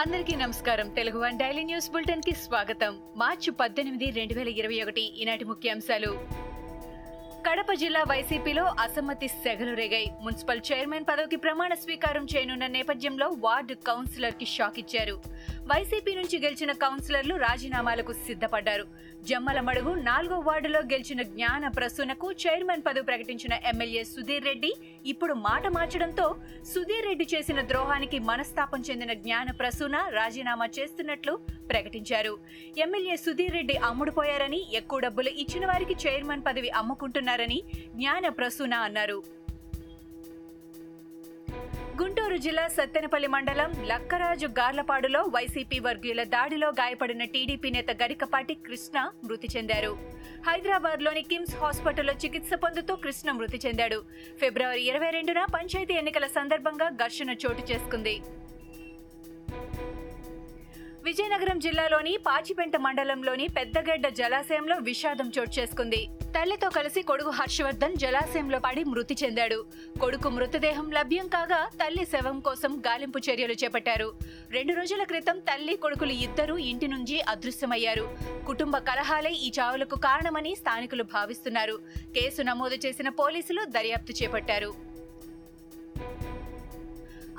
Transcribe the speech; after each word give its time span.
అందరికీ 0.00 0.36
నమస్కారం. 0.36 0.88
Telugu 0.88 1.18
one 1.18 1.38
daily 1.38 1.64
news 1.64 1.90
బులెటిన్కి 1.90 2.32
స్వాగతం. 2.32 2.98
మార్చి 3.16 3.50
పద్దెనిమిది 3.50 4.10
రెండు 4.10 4.34
వేల 4.34 4.48
ఇరవై 4.48 4.82
ఒకటి 4.82 5.22
ఈనాటి 5.22 5.44
ముఖ్యాంశాలు. 5.44 6.26
కడప 7.48 7.72
జిల్లా 7.72 8.02
వైసీపీలో 8.02 8.64
అసమ్మతి 8.64 9.28
సెగలు 9.28 9.76
రేగాయి. 9.76 10.12
మున్సిపల్ 10.20 10.60
చైర్మన్ 10.72 11.04
పదవికి 11.10 11.36
ప్రమాణ 11.36 11.74
స్వీకారం 11.74 12.26
చేయనున్న 12.36 12.66
నేపథ్యంలో 12.66 13.28
వార్డు 13.28 13.74
కౌన్సిలర్కి 13.74 14.46
షాక్ 14.46 14.78
ఇచ్చారు 14.78 15.22
వైసీపీ 15.68 16.14
నుంచి 16.14 16.36
గెలిచిన 16.44 16.72
కౌన్సిలర్లు 16.72 17.34
రాజీనామాలకు 17.36 18.12
సిద్ధపడ్డారు. 18.26 18.84
జమ్మల 19.28 19.60
మడుగు 19.60 19.92
నాలుగో 20.08 20.36
వార్డులో 20.38 20.80
గెలిచిన 20.92 21.22
జ్ఞాన 21.22 21.68
ప్రసూనకు 21.68 22.32
చైర్మన్ 22.32 22.82
పదవి 22.86 23.04
ప్రకటించిన 23.04 23.54
ఎమ్మెల్యే 23.70 24.04
సుధీర్ 24.04 24.44
రెడ్డి 24.44 24.70
ఇప్పుడు 25.06 25.34
మాట 25.34 25.66
మార్చడంతో 25.66 26.26
సుధీర్ 26.74 27.06
రెడ్డి 27.06 27.26
చేసిన 27.34 27.60
ద్రోహానికి 27.60 28.18
మనస్తాపం 28.18 28.80
చెందిన 28.90 29.12
జ్ఞాన 29.12 29.50
ప్రసూన 29.50 29.96
రాజీనామా 30.10 30.68
చేస్తున్నట్లు 30.78 31.34
ప్రకటించారు. 31.70 32.38
ఎమ్మెల్యే 32.78 33.16
సుధీర్ 33.16 33.54
రెడ్డి 33.54 33.76
అమ్ముడుపోయారని 33.76 34.60
ఎక్కువ 34.72 34.98
డబ్బులు 34.98 35.28
ఇచ్చిన 35.28 35.66
వారికి 35.66 35.96
చైర్మన్ 36.06 36.46
పదవి 36.46 36.70
అమ్ముకుంటున్నారని 36.70 37.62
జ్ఞాన 37.94 38.28
ప్రసూన 38.28 38.74
అన్నారు. 38.74 39.22
గుంటూరు 42.00 42.36
జిల్లా 42.44 42.62
సత్తెనపల్లి 42.68 43.28
మండలం 43.28 43.70
లక్కరాజు 43.88 44.46
గార్లపాడులో 44.58 45.20
వైసీపీ 45.34 45.78
వర్గీయుల 45.78 46.22
దాడిలో 46.34 46.68
గాయపడిన 46.68 47.24
టీడీపీ 47.24 47.70
నేత 47.70 47.90
గరికపాటి 48.02 48.54
కృష్ణ 48.66 48.98
మృతి 49.24 49.48
చెందారు. 49.56 49.92
హైదరాబాద్లోని 50.48 51.22
కిమ్స్ 51.22 51.56
హాస్పిటల్లో 51.56 52.14
చికిత్స 52.24 52.54
పొందుతూ 52.54 52.94
కృష్ణ 52.94 53.30
మృతి 53.32 53.60
చెందాడు. 53.66 53.98
ఫిబ్రవరి 54.40 54.82
ఇరవై 54.90 55.10
రెండున 55.10 55.42
పంచాయతీ 55.54 55.94
ఎన్నికల 55.94 56.26
సందర్భంగా 56.26 56.88
ఘర్షణ 56.88 57.30
చోటు 57.30 57.72
చేసుకుంది. 57.72 58.14
విజయనగరం 61.10 61.58
జిల్లాలోని 61.58 62.16
పాచిపెంట 62.26 62.76
మండలంలోని 62.76 63.46
పెద్దగడ్డ 63.56 64.08
జలాశయంలో 64.08 64.76
విషాదం 64.88 65.28
చోటు 65.38 65.52
చేసుకుంది. 65.60 66.00
తల్లితో 66.34 66.68
కలిసి 66.70 67.02
కొడుకు 67.02 67.30
హర్షవర్ధన్ 67.30 67.96
జలాశయంలో 67.96 68.58
పడి 68.58 68.84
మృతి 68.84 69.16
చెందాడు. 69.22 69.58
కొడుకు 70.00 70.28
మృతదేహం 70.28 70.90
లభ్యం 70.90 71.28
కాగా 71.28 71.60
తల్లి 71.80 72.04
శవం 72.04 72.40
కోసం 72.40 72.82
గాలింపు 72.86 73.18
చర్యలు 73.18 73.52
చేపట్టారు. 73.52 74.08
రెండు 74.50 74.74
రోజుల 74.74 75.04
క్రితం 75.04 75.38
తల్లి 75.38 75.76
కొడుకులు 75.76 76.12
ఇద్దరూ 76.26 76.56
ఇంటి 76.70 76.88
నుంచి 76.94 77.20
అదృశ్యమయ్యారు. 77.20 78.06
కుటుంబ 78.46 78.78
కలహాలే 78.90 79.30
ఈ 79.30 79.50
చావులకు 79.60 79.98
కారణమని 79.98 80.54
స్థానికులు 80.54 81.02
భావిస్తున్నారు. 81.16 81.76
కేసు 82.18 82.42
నమోదు 82.42 82.78
చేసిన 82.86 83.08
పోలీసులు 83.08 83.64
దర్యాప్తు 83.78 84.14
చేపట్టారు. 84.22 84.89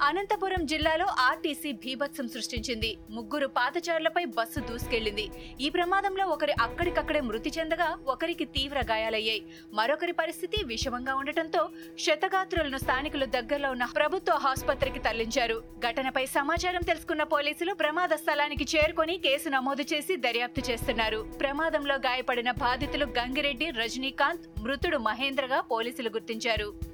అనంతపురం 0.06 0.66
జిల్లాలో 0.70 1.08
ఆర్టీసీ 1.30 1.72
భీభత్సం 1.82 2.28
సృష్టించింది. 2.36 2.90
ముగ్గురు 3.16 3.48
పాదచారులపై 3.58 4.24
బస్సు 4.38 4.60
దూసుకెళ్ళింది 4.70 5.26
ఈ 5.66 5.68
ప్రమాదంలో 5.76 6.26
ఒకరి 6.36 6.54
అక్కడికక్కడే 6.66 7.22
మృతి 7.28 7.52
చెందగా 7.58 7.90
ఒకరికి 8.14 8.46
తీవ్ర 8.56 8.80
గాయాలయ్యాయి. 8.92 9.42
మరొకరి 9.80 10.14
పరిస్థితి 10.22 10.60
విషమంగా 10.72 11.16
ఉండటంతో 11.16 11.62
క్షతగాత్రులను 12.00 12.78
స్థానికులు 12.78 13.26
దగ్గరలో 13.26 13.72
ఉన్న 13.76 13.88
ప్రభుత్వ 13.98 14.40
ఆసుపత్రికి 14.52 15.02
తరలించారు. 15.08 15.58
ఘటనపై 15.88 16.26
సమాచారం 16.38 16.82
తెలుసుకున్న 16.92 17.24
పోలీసులు 17.36 17.74
ప్రమాద 17.74 18.16
స్థలానికి 18.24 18.68
చేరుకొని 18.76 19.18
కేసు 19.28 19.50
నమోదు 19.50 19.86
చేసి 19.94 20.16
దర్యాప్తు 20.28 20.64
చేస్తున్నారు. 20.72 21.22
ప్రమాదంలో 21.44 21.98
గాయపడిన 22.08 22.52
బాధితులు 22.66 23.08
గంగిరెడ్డి 23.20 23.70
రజనీకాంత్ 23.82 24.48
మృతుడు 24.66 25.00
మహేంద్రగా 25.10 25.62
పోలీసులు 25.74 26.10
గుర్తించారు. 26.18 26.91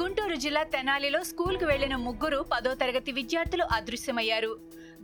గుంటూరు 0.00 0.34
జిల్లా 0.34 0.62
తెనాలిలో 0.62 1.22
స్కూల్కు 1.22 1.66
వెళ్ళిన 1.66 1.96
ముగ్గురు 1.96 2.44
పదో 2.52 2.74
తరగతి 2.74 3.12
విద్యార్థులు 3.12 3.64
అదృశ్యమయ్యారు. 3.72 4.58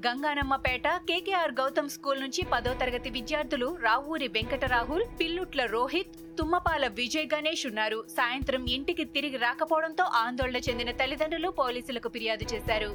గంగానమ్మపేట 0.06 0.88
కేకేఆర్ 0.88 1.53
గౌతమ్ 1.53 1.88
స్కూల్ 1.88 2.21
నుంచి 2.21 2.44
పదో 2.53 2.75
తరగతి 2.75 3.10
విద్యార్థులు 3.10 3.78
రావూరి 3.82 4.28
వెంకట 4.28 4.65
రాహుల్ 4.65 5.05
పిల్లుట్ల 5.21 5.65
రోహిత్ 5.65 6.38
తుమ్మపాల 6.38 6.87
విజయ్ 6.87 7.28
గణేష్ 7.34 7.66
ఉన్నారు. 7.66 8.05
సాయంత్రం 8.16 8.66
ఇంటికి 8.66 9.05
తిరిగి 9.05 9.37
రాకపోవడంతో 9.37 10.05
ఆందోళన 10.05 10.56
చెందిన 10.56 10.91
తల్లిదండ్రులు 10.91 11.49
పోలీసులకు 11.49 12.09
ఫిర్యాదు 12.09 12.55
చేశారు. 12.55 12.91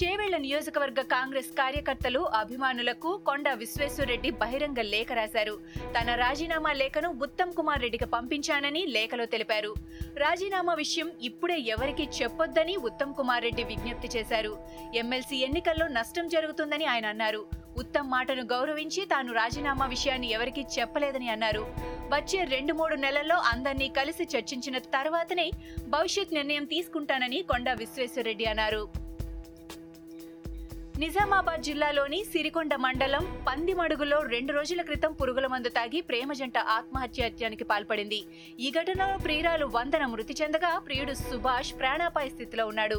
చేవెళ్ళ 0.00 0.36
నియోజకవర్గ 0.44 1.00
కాంగ్రెస్ 1.12 1.48
కార్యకర్తలు 1.58 2.20
అభిమానులకు 2.40 3.10
కొండ 3.28 3.48
విశ్వేశ్వరరెడ్డి 3.62 4.30
బహిరంగ 4.42 4.80
లేఖ 4.92 5.10
రాశారు. 5.12 5.54
తన 5.96 6.14
రాజీనామా 6.14 6.72
లేఖను 6.72 7.08
ఉత్తమ్ 7.26 7.52
కుమార్ 7.58 7.82
రెడ్డికి 7.84 8.04
పంపించానని 8.14 8.82
లేఖలో 8.86 9.24
తెలిపారు. 9.26 9.72
రాజీనామా 10.16 10.74
విషయం 10.74 11.12
ఇప్పుడే 11.22 11.58
ఎవరికీ 11.74 12.08
చెప్పొద్దని 12.18 12.76
ఉత్తమ్ 12.76 13.14
కుమార్ 13.14 13.42
రెడ్డి 13.42 13.64
విజ్ఞప్తి 13.64 14.10
చేశారు. 14.16 14.52
ఎమ్మెల్సీ 14.94 15.38
ఎన్నికల్లో 15.48 15.88
నష్టం 15.88 16.28
జరుగుతుందని 16.28 16.84
ఆయన 16.84 17.06
అన్నారు. 17.06 17.42
ఉత్తమ్ 17.76 18.08
మాటను 18.10 18.44
గౌరవించి 18.54 19.04
తాను 19.06 19.32
రాజీనామా 19.32 19.86
విషయాన్ని 19.86 20.30
ఎవరికీ 20.30 20.64
చెప్పలేదని 20.78 21.28
అన్నారు. 21.28 21.64
వచ్చే 22.16 22.40
రెండు 22.44 22.72
మూడు 22.72 22.94
నెలల్లో 22.94 23.36
అందరినీ 23.52 23.88
కలిసి 24.00 24.24
చర్చించిన 24.36 24.78
తర్వాతనే 24.96 25.50
భవిష్యత్ 25.88 26.34
నిర్ణయం 26.34 26.64
తీసుకుంటానని 26.64 27.42
కొండ 27.42 27.70
విశ్వేశ్వరరెడ్డి 27.72 28.44
అన్నారు. 28.44 28.82
నిజామాబాద్ 31.00 31.62
జిల్లాలోని 31.66 32.18
సిరికొండ 32.30 32.72
మండలం 32.84 33.24
పందిమడుగులో 33.46 34.16
రెండు 34.32 34.52
రోజుల 34.56 34.80
క్రితం 34.88 35.12
పురుగుల 35.18 35.46
మందు 35.52 35.70
తాగి 35.76 36.00
ప్రేమ 36.08 36.32
జంట 36.40 36.58
ఆత్మహత్యానికి 36.76 37.64
పాల్పడింది. 37.70 38.18
ఈ 38.64 38.70
ఘటనలో 38.78 39.16
ప్రియురాలు 39.24 39.66
వందన 39.76 40.06
మృతి 40.14 40.34
చెందగా 40.40 40.72
ప్రియుడు 40.86 41.14
సుభాష్ 41.20 41.72
ప్రాణాపాయ 41.80 42.28
స్థితిలో 42.34 42.66
ఉన్నాడు. 42.72 42.98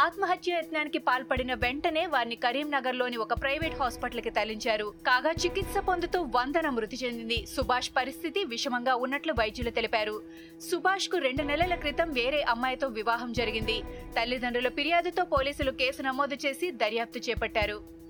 ఆత్మహత్య 0.00 0.52
యత్నానికి 0.58 0.98
పాల్పడిన 0.98 1.54
వెంటనే 1.54 2.06
వారిని 2.06 2.36
కరీంనగర్లోని 2.36 3.16
ఒక 3.16 3.32
ప్రైవేట్ 3.32 3.74
హాస్పిటల్కి 3.80 4.30
తరలించారు. 4.30 4.86
కాగా 5.06 5.32
చికిత్స 5.32 5.78
పొందుతూ 5.78 6.18
వందన 6.36 6.68
మృతి 6.70 6.96
చెందింది. 7.04 7.46
సుభాష్ 7.56 7.90
పరిస్థితి 7.96 8.44
విషమంగా 8.44 8.94
ఉన్నట్లు 8.94 9.32
వైద్యులు 9.32 9.70
తెలిపారు. 9.70 10.22
సుభాష్కు 10.70 11.18
రెండు 11.18 11.42
నెలల 11.42 11.74
క్రితం 11.74 12.10
వేరే 12.12 12.42
అమ్మాయితో 12.42 12.88
వివాహం 12.88 13.32
జరిగింది. 13.32 13.82
తల్లిదండ్రుల 14.16 14.68
ఫిర్యాదుతో 14.68 15.24
పోలీసులు 15.24 15.70
కేసు 15.70 16.02
నమోదు 16.02 16.38
చేసి 16.46 16.70
దర్యాప్తు 16.70 17.18
చేపట్టారు. 17.18 18.01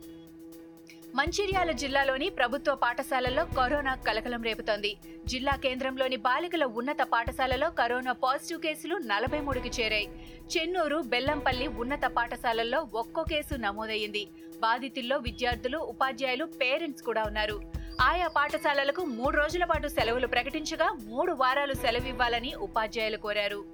మంచిర్యాల 1.14 1.70
జిల్లాలోని 1.70 2.30
ప్రభుత్వ 2.30 2.74
పాఠశాలల్లో 2.74 3.44
కరోనా 3.44 3.94
కలకలం 3.94 4.42
రేపుతోంది. 4.42 4.96
జిల్లా 5.26 5.56
కేంద్రంలోని 5.56 6.16
బాలికల 6.16 6.64
ఉన్నత 6.64 6.96
పాఠశాలలో 7.02 7.70
కరోనా 7.70 8.12
పాజిటివ్ 8.12 8.60
కేసులు 8.60 8.96
నలభై 8.96 9.40
మూడుకి 9.40 9.82
చేరాయి. 9.82 10.08
చెన్నూరు 10.56 11.02
బెల్లంపల్లి 11.06 11.66
ఉన్నత 11.66 12.04
పాఠశాలల్లో 12.06 12.88
ఒక్కో 12.94 13.22
కేసు 13.22 13.54
నమోదయ్యింది. 13.54 14.28
బాధితుల్లో 14.60 15.16
విద్యార్థులు 15.16 15.78
ఉపాధ్యాయులు 15.78 16.44
పేరెంట్స్ 16.44 17.02
కూడా 17.02 17.24
ఉన్నారు. 17.24 17.60
ఆయా 18.00 18.28
పాఠశాలలకు 18.28 19.04
మూడు 19.04 19.36
రోజుల 19.36 19.64
పాటు 19.64 19.88
సెలవులు 19.88 20.26
ప్రకటించగా 20.26 20.96
మూడు 21.04 21.32
వారాలు 21.32 21.74
సెలవివ్వాలని 21.74 22.54
ఉపాధ్యాయులు 22.54 23.16
కోరారు. 23.16 23.64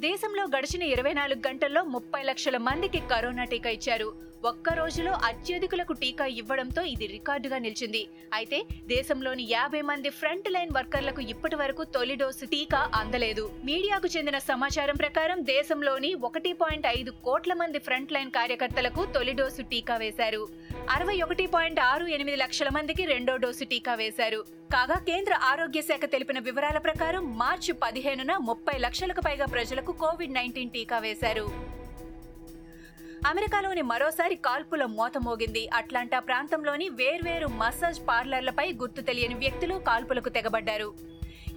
దేశంలో 0.00 0.44
గడిచిన 0.44 0.82
ఇరవై 0.82 1.12
నాలుగు 1.12 1.48
గంటల్లో 1.48 1.84
ముప్పై 1.84 2.22
లక్షల 2.22 2.56
మందికి 2.56 3.00
కరోనా 3.00 3.44
టీకా 3.44 3.70
ఇచ్చారు. 3.70 4.28
ఒక్క 4.44 4.72
రోజులో 4.78 5.12
అత్యధికులకు 5.28 5.92
టీకా 6.00 6.26
ఇవ్వడంతో 6.40 6.82
ఇది 6.90 7.06
రికార్డుగా 7.14 7.58
నిలిచింది. 7.64 8.02
అయితే 8.38 8.58
దేశంలోని 8.92 9.44
యాభై 9.52 9.80
మంది 9.88 10.10
ఫ్రంట్ 10.18 10.50
లైన్ 10.54 10.74
వర్కర్లకు 10.76 11.20
ఇప్పటి 11.32 11.56
వరకు 11.62 11.84
తొలి 11.94 12.16
డోసు 12.20 12.46
టీకా 12.52 12.80
అందలేదు. 13.00 13.44
మీడియాకు 13.68 14.08
చెందిన 14.16 14.38
సమాచారం 14.50 14.96
ప్రకారం 15.04 15.40
దేశంలోని 15.54 16.14
ఒకటి 16.28 16.52
పాయింట్ 16.60 16.86
ఐదు 16.98 17.10
కోట్ల 17.26 17.54
మంది 17.62 17.80
ఫ్రంట్ 17.86 18.12
లైన్ 18.16 18.30
కార్యకర్తలకు 18.38 19.04
తొలి 19.16 19.34
డోసు 19.40 19.64
టీకా 19.72 19.96
వేశారు. 20.04 20.42
అరవై 20.96 21.16
ఒకటి 21.26 21.46
పాయింట్ 21.56 21.80
ఆరు 21.90 22.06
ఎనిమిది 22.16 22.38
లక్షల 22.44 22.68
మందికి 22.78 23.04
రెండో 23.14 23.36
డోసు 23.44 23.64
టీకా 23.72 23.94
వేశారు. 24.02 24.40
కాగా 24.74 24.98
కేంద్ర 25.10 25.34
ఆరోగ్య 25.50 25.82
శాఖ 25.88 26.04
తెలిపిన 26.14 26.38
వివరాల 26.48 26.78
ప్రకారం 26.86 27.24
మార్చి 27.42 27.74
పదిహేనున 27.84 28.36
ముప్పై 28.50 28.78
లక్షలకు 28.86 29.24
పైగా 29.28 29.48
ప్రజలకు 29.56 29.92
కోవిడ్ 30.04 30.36
నైన్టీన్ 30.38 30.74
టీకా 30.76 30.98
వేశారు. 31.08 31.46
అమెరికాలోని 33.26 33.82
మరోసారి 33.82 34.34
కాల్పుల 34.34 34.84
మోత 34.84 35.18
మోగింది. 35.18 35.68
అట్లాంటా 35.74 36.18
ప్రాంతంలోని 36.18 36.88
వేర్వేరు 36.88 37.46
మసాజ్ 37.46 38.00
పార్లర్లపై 38.08 38.72
గుర్తు 38.72 39.00
తెలియని 39.00 39.34
వ్యక్తులు 39.34 39.74
కాల్పులకు 39.74 40.28
తెగబడ్డారు. 40.28 40.92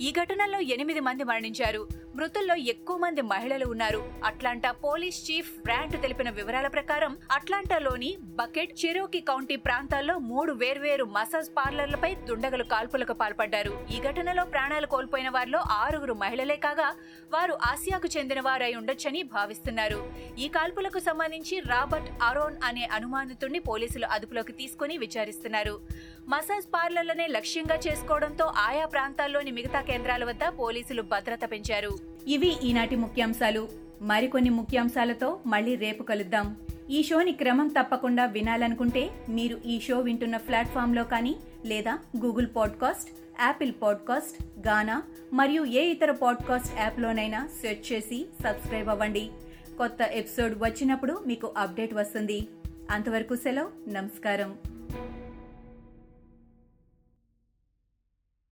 ఈ 0.02 0.12
ఘటనలో 0.12 0.60
ఎనిమిది 0.60 1.00
మంది 1.00 1.24
మరణించారు. 1.24 1.88
మృతుల్లో 2.16 2.56
ఎక్కువ 2.72 2.98
మంది 2.98 3.22
మహిళలు 3.22 3.66
ఉన్నారు. 3.66 4.00
అట్లాంటా 4.30 4.72
పోలీస్ 4.86 5.19
చీఫ్ 5.28 5.52
బ్రాంట్ 5.66 6.02
తెలిపిన 6.02 6.30
వివరాల 6.30 6.68
ప్రకారం 6.68 7.18
అట్లాంటాలోని 7.36 8.10
బకెట్ 8.40 8.74
చెరోకి 8.81 9.19
కౌంటీ 9.30 9.56
ప్రాంతాల్లో 9.56 10.16
మూడు 10.31 10.52
వేర్వేరు 10.52 11.06
మసాజ్ 11.16 11.50
పార్లర్లపై 11.58 12.16
దుండగలు 12.30 12.63
కాల్పులకు 12.74 13.13
పాల్పడ్డారు. 13.22 13.74
ఈ 13.96 14.00
ఘటనలో 14.10 14.46
ప్రాణాలు 14.46 14.88
కోల్పోయిన 14.88 15.30
వారిలో 15.30 15.62
ఆరుగురు 15.80 16.13
మహిళలే 16.13 16.58
కాగా 16.66 16.90
వారు 17.36 17.56
ఆసియాకు 17.72 18.10
చెందిన 18.18 18.42
వారై 18.50 18.72
ఉండొచ్చని 18.81 19.24
భావిస్తున్నారు. 19.24 20.02
ఈ 20.38 20.48
కాల్పులకు 20.57 21.00
సంబంధించి 21.00 21.57
రాబర్ట్ 21.72 22.12
అరోన్ 22.30 22.60
అనే 22.64 22.86
అనుమానితుడిని 23.00 23.60
పోలీసులు 23.72 24.06
అదుపులోకి 24.18 24.54
తీసుకుని 24.54 24.98
విచారిస్తున్నారు. 24.98 25.75
మసాజ్ 26.30 26.69
పార్లర్లనే 26.75 27.28
లక్ష్యంగా 27.38 27.80
చేసుకోవడంతో 27.88 28.46
ఆయా 28.68 28.86
ప్రాంతాల్లోని 28.86 29.52
మిగతా 29.52 29.81
కేంద్రాల 29.81 30.24
వద్ద 30.31 30.44
పోలీసులు 30.62 31.02
భద్రత 31.16 31.44
పెంచారు. 31.52 31.94
ఇవి 32.27 32.56
ఈనాటి 32.63 32.95
ముఖ్యాంశాలు. 32.95 33.69
మరికొన్ని 34.01 34.50
ముఖ్యాంశాలతో 34.50 35.39
మళ్ళీ 35.45 35.75
రేపు 35.75 36.03
కలుద్దాం. 36.03 36.56
ఈ 36.89 37.03
షోని 37.03 37.31
క్రమం 37.31 37.68
తప్పకుండా 37.68 38.25
వినాలనుకుంటే 38.25 39.09
మీరు 39.29 39.62
ఈ 39.65 39.79
షో 39.79 40.00
వింటున్న 40.00 40.38
ప్లాట్ఫామ్లో 40.38 41.03
కానీ 41.03 41.35
లేదా 41.65 42.00
Google 42.25 42.47
podcast 42.56 43.09
Apple 43.41 43.73
podcast 43.81 44.68
Gaana 44.68 45.03
మరియు 45.33 45.65
ఏ 45.65 45.81
ఇతర 45.81 46.12
పాడ్కాస్ట్ 46.12 46.79
యాప్లోనైనా 46.79 47.50
సెర్చ్ 47.62 47.94
చేసి 47.94 48.25
సబ్స్క్రైబ్ 48.44 48.89
అవ్వండి. 48.89 49.29
కొత్త 49.77 49.97
ఎపిసోడ్ 50.12 50.53
వచ్చినప్పుడు 50.57 51.23
మీకు 51.27 51.53
అప్డేట్ 51.57 51.94
వస్తుంది. 51.94 52.47
అంతవరకు 52.91 53.35
సెలవు. 53.35 53.89
నమస్కారం. 53.89 54.56